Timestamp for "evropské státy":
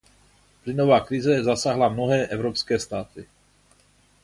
2.27-3.27